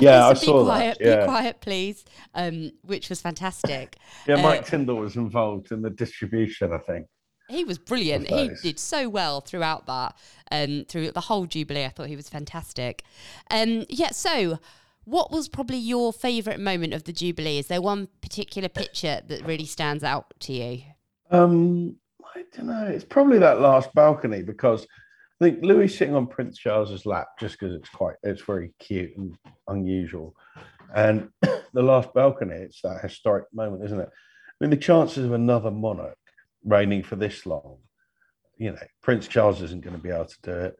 [0.00, 1.16] Yeah, I be saw that, quiet, yeah.
[1.16, 3.96] be quiet, please, um, which was fantastic.
[4.26, 7.06] yeah, uh, Mike Tindall was involved in the distribution, I think.
[7.48, 8.28] He was brilliant.
[8.28, 10.16] He did so well throughout that,
[10.50, 11.84] um, through the whole Jubilee.
[11.84, 13.02] I thought he was fantastic.
[13.50, 14.58] Um, yeah, so
[15.04, 17.58] what was probably your favourite moment of the Jubilee?
[17.58, 20.82] Is there one particular picture that really stands out to you?
[21.30, 21.96] Um,
[22.34, 22.86] I don't know.
[22.86, 24.86] It's probably that last balcony because
[25.40, 29.14] I think Louis sitting on Prince Charles's lap just because it's quite, it's very cute
[29.18, 29.36] and
[29.68, 30.34] unusual.
[30.94, 34.08] And the last balcony, it's that historic moment, isn't it?
[34.08, 36.16] I mean, the chances of another monarch
[36.64, 37.78] reigning for this long,
[38.56, 40.78] you know, Prince Charles isn't going to be able to do it.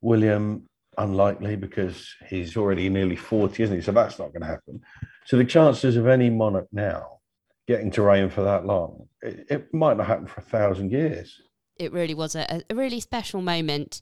[0.00, 3.82] William, unlikely because he's already nearly 40, isn't he?
[3.82, 4.80] So that's not going to happen.
[5.24, 7.18] So the chances of any monarch now
[7.66, 11.40] getting to reign for that long, it, it might not happen for a thousand years.
[11.76, 14.00] It really was a, a really special moment.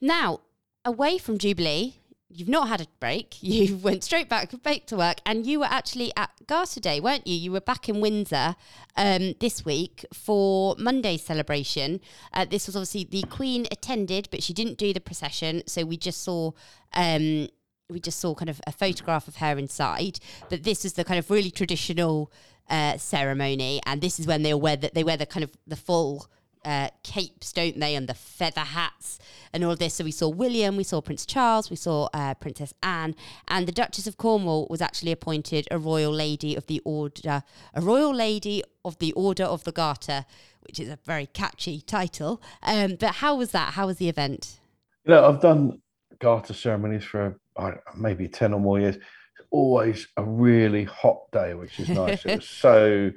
[0.00, 0.40] Now,
[0.84, 1.96] away from Jubilee,
[2.30, 3.36] you've not had a break.
[3.50, 7.26] You went straight back, back to work, and you were actually at Garter Day, weren't
[7.26, 7.34] you?
[7.34, 8.54] You were back in Windsor
[8.96, 12.00] um, this week for Monday's celebration.
[12.32, 15.96] Uh, this was obviously the Queen attended, but she didn't do the procession, so we
[15.96, 16.52] just saw.
[16.94, 17.48] Um,
[17.88, 21.18] we just saw kind of a photograph of her inside, but this is the kind
[21.18, 22.30] of really traditional
[22.68, 25.76] uh, ceremony, and this is when they wear that they wear the kind of the
[25.76, 26.30] full
[26.64, 29.18] uh, capes, don't they, and the feather hats
[29.52, 29.94] and all this.
[29.94, 33.14] So we saw William, we saw Prince Charles, we saw uh, Princess Anne,
[33.48, 37.42] and the Duchess of Cornwall was actually appointed a Royal Lady of the Order,
[37.74, 40.24] a Royal Lady of the Order of the Garter,
[40.62, 42.42] which is a very catchy title.
[42.62, 43.74] Um, but how was that?
[43.74, 44.60] How was the event?
[45.04, 45.80] You know, I've done
[46.18, 48.96] garter ceremonies for I maybe 10 or more years.
[48.96, 52.24] It's always a really hot day, which is nice.
[52.24, 53.10] it was so,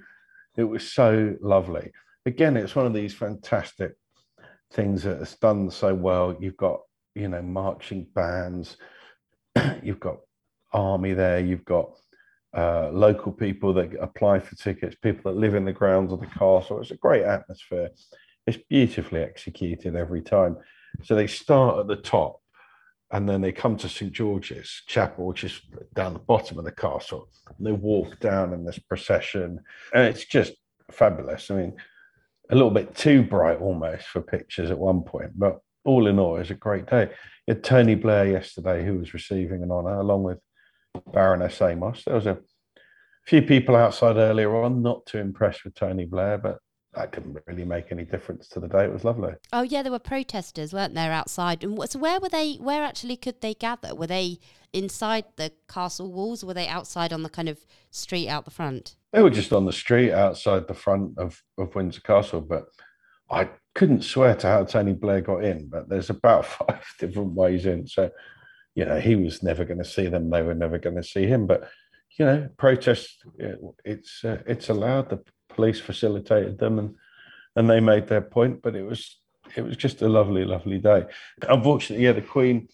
[0.55, 1.91] it was so lovely.
[2.25, 3.93] Again, it's one of these fantastic
[4.71, 6.35] things that has done so well.
[6.39, 6.79] You've got,
[7.15, 8.77] you know, marching bands,
[9.83, 10.17] you've got
[10.71, 11.91] army there, you've got
[12.55, 16.27] uh, local people that apply for tickets, people that live in the grounds of the
[16.27, 16.79] castle.
[16.79, 17.89] It's a great atmosphere.
[18.47, 20.57] It's beautifully executed every time.
[21.03, 22.39] So they start at the top
[23.11, 25.61] and then they come to St George's Chapel, which is
[25.93, 27.29] down the bottom of the castle.
[27.57, 29.59] And they walk down in this procession,
[29.93, 30.53] and it's just
[30.91, 31.51] fabulous.
[31.51, 31.75] I mean,
[32.53, 36.35] a little bit too bright almost for pictures at one point, but all in all,
[36.35, 37.09] it was a great day.
[37.47, 40.39] You had Tony Blair yesterday, who was receiving an honour, along with
[41.11, 42.03] Baroness Amos.
[42.05, 42.37] There was a
[43.25, 46.59] few people outside earlier on, not too impressed with Tony Blair, but
[46.93, 48.85] that didn't really make any difference to the day.
[48.85, 49.33] It was lovely.
[49.51, 51.63] Oh yeah, there were protesters, weren't there, outside?
[51.63, 52.55] And so where were they?
[52.55, 53.95] Where actually could they gather?
[53.95, 54.37] Were they
[54.73, 56.43] inside the castle walls?
[56.43, 58.95] Or were they outside on the kind of street out the front?
[59.13, 62.65] They were just on the street outside the front of, of Windsor Castle, but
[63.29, 67.65] I couldn't swear to how Tony Blair got in, but there's about five different ways
[67.67, 67.87] in.
[67.87, 68.09] So,
[68.75, 70.29] you know, he was never going to see them.
[70.29, 71.45] They were never going to see him.
[71.45, 71.69] But,
[72.17, 75.09] you know, protests, it- it's uh, it's allowed.
[75.09, 76.95] The police facilitated them and
[77.55, 78.63] and they made their point.
[78.63, 79.19] But it was
[79.55, 81.05] it was just a lovely, lovely day.
[81.47, 82.67] Unfortunately, yeah, the Queen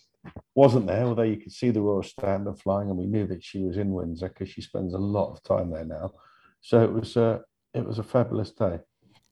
[0.56, 3.63] wasn't there, although you could see the Royal Standard flying, and we knew that she
[3.63, 6.12] was in Windsor because she spends a lot of time there now.
[6.62, 7.39] So it was uh,
[7.74, 8.80] it was a fabulous day.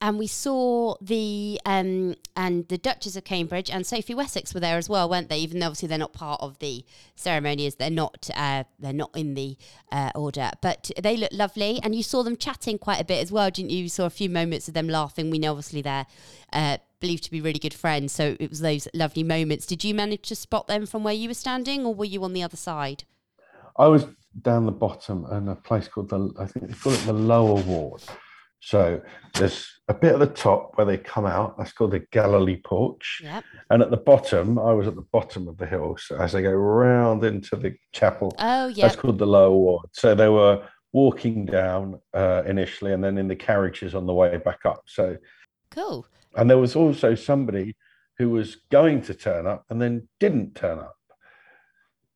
[0.00, 4.76] And we saw the um and the Duchess of Cambridge and Sophie Wessex were there
[4.76, 5.38] as well, weren't they?
[5.38, 6.84] Even though obviously they're not part of the
[7.16, 9.56] ceremony, as they're not uh, they're not in the
[9.90, 11.80] uh, order, but they look lovely.
[11.82, 13.82] And you saw them chatting quite a bit as well, didn't you?
[13.82, 15.30] You saw a few moments of them laughing.
[15.30, 16.06] We know obviously they're
[16.52, 19.66] uh, believed to be really good friends, so it was those lovely moments.
[19.66, 22.34] Did you manage to spot them from where you were standing, or were you on
[22.34, 23.02] the other side?
[23.78, 24.06] I was
[24.42, 27.60] down the bottom in a place called the I think they call it the lower
[27.62, 28.02] ward.
[28.60, 29.00] So
[29.34, 31.56] there's a bit at the top where they come out.
[31.56, 33.20] That's called the Galilee Porch.
[33.22, 33.44] Yep.
[33.70, 35.96] And at the bottom, I was at the bottom of the hill.
[35.98, 38.86] So as they go round into the chapel, Oh yeah.
[38.86, 39.86] that's called the lower ward.
[39.92, 44.36] So they were walking down uh, initially and then in the carriages on the way
[44.38, 44.82] back up.
[44.86, 45.16] So
[45.70, 46.04] Cool.
[46.36, 47.76] and there was also somebody
[48.16, 50.96] who was going to turn up and then didn't turn up.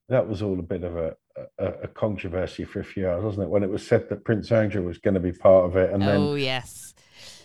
[0.09, 1.14] That was all a bit of a,
[1.59, 3.50] a, a controversy for a few hours, wasn't it?
[3.50, 5.92] When it was said that Prince Andrew was going to be part of it.
[5.92, 6.94] And then oh yes.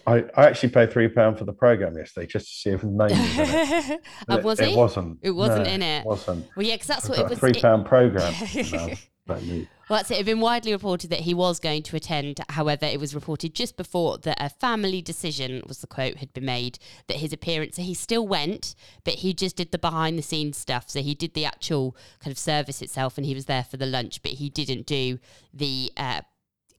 [0.05, 2.89] I, I actually paid three pounds for the program yesterday just to see if his
[2.91, 4.01] name was in it.
[4.29, 5.19] Uh, was it, it wasn't.
[5.21, 6.05] It wasn't No, in it.
[6.05, 6.47] wasn't.
[6.55, 7.39] Well, yeah, because that's I've what it was.
[7.39, 8.33] three it- pound program.
[9.27, 10.15] Well, that's it.
[10.15, 12.39] It had been widely reported that he was going to attend.
[12.49, 16.45] However, it was reported just before that a family decision was the quote had been
[16.45, 17.77] made that his appearance.
[17.77, 20.89] So he still went, but he just did the behind the scenes stuff.
[20.89, 23.85] So he did the actual kind of service itself, and he was there for the
[23.85, 25.19] lunch, but he didn't do
[25.53, 25.91] the.
[25.95, 26.21] Uh,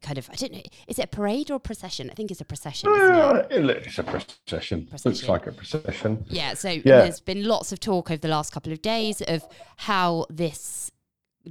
[0.01, 2.09] kind of, I don't know, is it a parade or a procession?
[2.09, 3.21] I think it's a procession, isn't it?
[3.21, 4.89] Uh, it it's a procession.
[5.05, 6.25] Looks like a procession.
[6.29, 6.83] Yeah, so Yeah.
[7.01, 9.45] there's been lots of talk over the last couple of days of
[9.77, 10.93] how this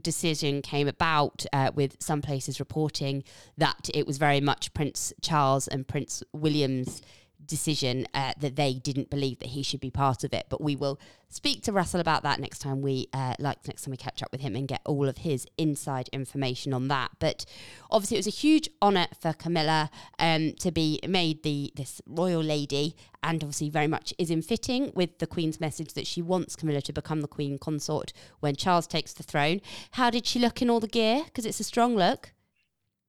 [0.02, 3.24] decision came about, uh, with some places reporting
[3.58, 7.02] that it was very much Prince Charles and Prince William's
[7.48, 10.46] decision uh, that they didn't believe that he should be part of it.
[10.50, 13.92] But we will speak to Russell about that next time we uh, like next time
[13.92, 17.12] we catch up with him and get all of his inside information on that.
[17.20, 17.46] But
[17.90, 22.42] obviously, it was a huge honour for Camilla um, to be made the this royal
[22.42, 26.56] lady, and obviously very much is in fitting with the Queen's message that she wants
[26.56, 29.62] Camilla to become the Queen consort when Charles takes the throne.
[29.92, 31.24] How did she look in all the gear?
[31.26, 32.34] Because it's a strong look.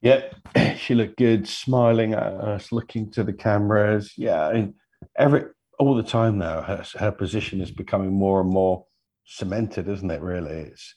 [0.00, 0.36] Yep,
[0.78, 4.12] she looked good, smiling at us, looking to the cameras.
[4.16, 4.74] Yeah, and
[5.18, 5.44] every
[5.78, 8.86] all the time now, her her position is becoming more and more
[9.24, 10.22] cemented, isn't it?
[10.22, 10.94] Really, it's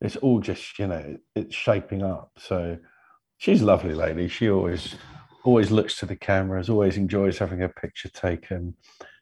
[0.00, 2.32] it's all just you know it's shaping up.
[2.38, 2.78] So
[3.38, 4.28] she's a lovely lady.
[4.28, 4.94] She always
[5.44, 8.74] always looks to the cameras, always enjoys having a picture taken,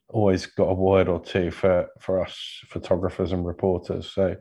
[0.08, 4.10] always got a word or two for for us photographers and reporters.
[4.12, 4.36] So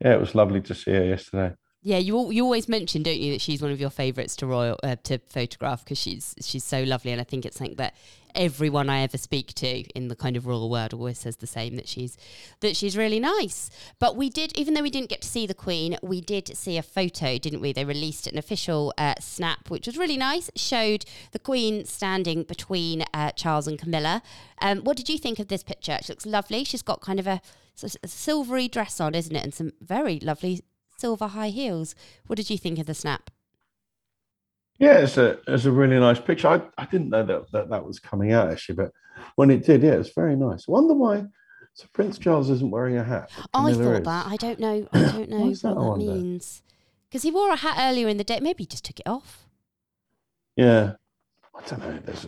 [0.00, 1.54] yeah, it was lovely to see her yesterday.
[1.86, 4.78] Yeah, you you always mention, don't you, that she's one of your favourites to royal
[4.82, 7.94] uh, to photograph because she's she's so lovely, and I think it's something that
[8.34, 11.76] everyone I ever speak to in the kind of royal world always says the same
[11.76, 12.16] that she's
[12.60, 13.68] that she's really nice.
[13.98, 16.78] But we did, even though we didn't get to see the Queen, we did see
[16.78, 17.74] a photo, didn't we?
[17.74, 20.48] They released an official uh, snap, which was really nice.
[20.48, 24.22] It showed the Queen standing between uh, Charles and Camilla.
[24.62, 25.98] Um, what did you think of this picture?
[26.00, 26.64] It looks lovely.
[26.64, 27.42] She's got kind of a,
[28.02, 30.62] a silvery dress on, isn't it, and some very lovely
[31.04, 31.94] silver high heels.
[32.26, 33.30] What did you think of the snap?
[34.78, 36.48] Yeah, it's a it's a really nice picture.
[36.48, 38.92] I, I didn't know that, that that was coming out actually, but
[39.36, 40.66] when it did, yeah, it's very nice.
[40.66, 41.26] Wonder why
[41.74, 43.30] so Prince Charles isn't wearing a hat.
[43.52, 44.04] I thought is.
[44.04, 44.26] that.
[44.26, 44.88] I don't know.
[44.92, 46.62] I don't know Why's that, what that means.
[47.08, 48.40] Because he wore a hat earlier in the day.
[48.40, 49.46] Maybe he just took it off.
[50.56, 50.92] Yeah,
[51.54, 51.98] I don't know.
[52.04, 52.26] There's,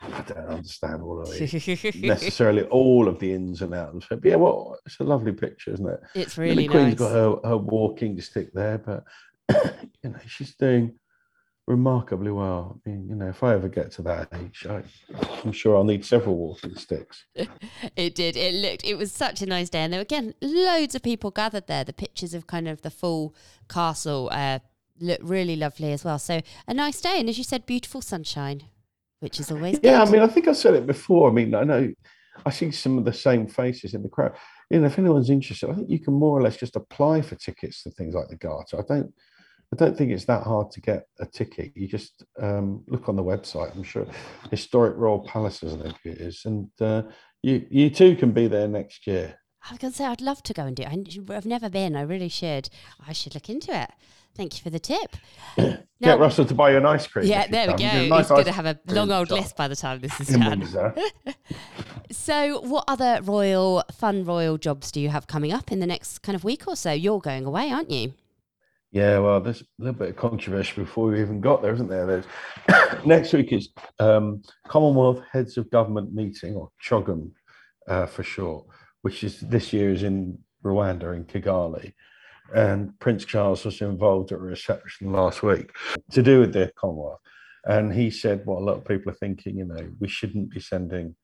[0.00, 1.96] I don't understand all of it.
[1.96, 4.06] necessarily all of the ins and outs.
[4.08, 6.00] But yeah, well, it's a lovely picture, isn't it?
[6.14, 6.98] it's really the Queen's nice.
[6.98, 9.04] got her, her walking stick there, but
[10.02, 10.94] you know she's doing
[11.68, 12.80] remarkably well.
[12.86, 14.82] I mean, you know, if I ever get to that age, I,
[15.44, 17.24] I'm sure I'll need several walking sticks.
[17.96, 18.36] It did.
[18.36, 18.84] It looked.
[18.84, 21.84] It was such a nice day, and there were again loads of people gathered there.
[21.84, 23.34] The pictures of kind of the full
[23.68, 24.60] castle uh,
[25.00, 26.18] look really lovely as well.
[26.18, 28.62] So a nice day, and as you said, beautiful sunshine,
[29.20, 31.30] which is always Yeah, I mean, I think I said it before.
[31.30, 31.92] I mean, I know
[32.46, 34.32] I see some of the same faces in the crowd.
[34.70, 37.34] You know, if anyone's interested, I think you can more or less just apply for
[37.34, 38.78] tickets to things like the Garter.
[38.78, 39.12] I don't,
[39.72, 41.72] I don't think it's that hard to get a ticket.
[41.74, 43.74] You just um, look on the website.
[43.74, 44.06] I'm sure
[44.50, 47.02] historic royal palaces, I think it is, and uh,
[47.42, 49.38] you you too can be there next year.
[49.68, 51.30] I was going to say I'd love to go and do it.
[51.30, 51.94] I've never been.
[51.94, 52.70] I really should.
[53.06, 53.90] I should look into it.
[54.34, 55.16] Thank you for the tip.
[55.56, 57.26] Get Now- Russell to buy you an ice cream.
[57.26, 57.84] Yeah, there we go.
[57.84, 60.94] A He's going to have a long old list by the time this is done.
[62.10, 66.20] So, what other royal, fun royal jobs do you have coming up in the next
[66.20, 66.90] kind of week or so?
[66.90, 68.14] You're going away, aren't you?
[68.92, 72.06] Yeah, well, there's a little bit of controversy before we even got there, isn't there?
[72.06, 77.30] There's next week is um, Commonwealth Heads of Government meeting, or CHOGM
[77.88, 78.66] uh, for short,
[79.02, 81.92] which is this year is in Rwanda in Kigali,
[82.54, 85.70] and Prince Charles was involved at a reception last week
[86.12, 87.20] to do with the Commonwealth,
[87.64, 89.58] and he said what a lot of people are thinking.
[89.58, 91.14] You know, we shouldn't be sending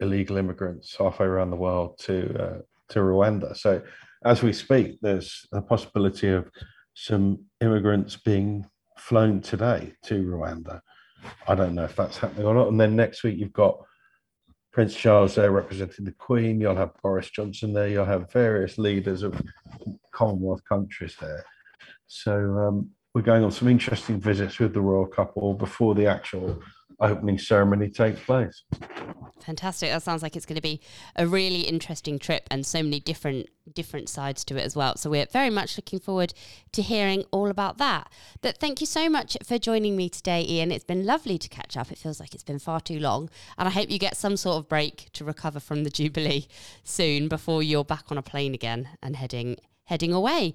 [0.00, 2.58] illegal immigrants halfway around the world to uh,
[2.90, 3.56] to Rwanda.
[3.56, 3.82] So,
[4.24, 6.50] as we speak, there's a possibility of
[6.94, 8.66] some immigrants being
[8.98, 10.80] flown today to Rwanda.
[11.46, 12.68] I don't know if that's happening or not.
[12.68, 13.78] And then next week you've got
[14.76, 16.60] Prince Charles there representing the Queen.
[16.60, 17.88] You'll have Boris Johnson there.
[17.88, 19.40] You'll have various leaders of
[20.12, 21.46] Commonwealth countries there.
[22.08, 26.62] So um, we're going on some interesting visits with the royal couple before the actual
[27.00, 28.62] opening ceremony takes place.
[29.40, 29.90] Fantastic.
[29.90, 30.80] That sounds like it's going to be
[31.14, 34.96] a really interesting trip and so many different different sides to it as well.
[34.96, 36.32] So we're very much looking forward
[36.72, 38.10] to hearing all about that.
[38.40, 40.70] But thank you so much for joining me today, Ian.
[40.72, 41.90] It's been lovely to catch up.
[41.90, 43.28] It feels like it's been far too long.
[43.58, 46.46] And I hope you get some sort of break to recover from the Jubilee
[46.84, 49.56] soon before you're back on a plane again and heading
[49.86, 50.54] heading away.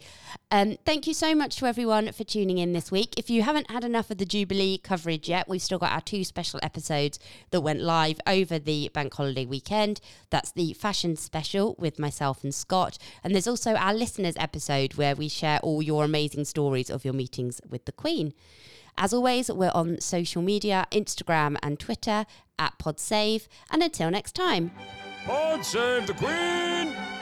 [0.50, 3.14] Um, thank you so much to everyone for tuning in this week.
[3.18, 6.24] If you haven't had enough of the Jubilee coverage yet, we've still got our two
[6.24, 7.18] special episodes
[7.52, 10.00] that went live over the bank holiday weekend.
[10.30, 12.98] That's the fashion special with myself and Scott.
[13.24, 17.14] And there's also our listeners episode where we share all your amazing stories of your
[17.14, 18.34] meetings with the Queen.
[18.98, 22.26] As always, we're on social media Instagram and Twitter
[22.60, 23.48] at PodSave.
[23.72, 24.72] And until next time.
[25.26, 27.21] Pod save the Queen!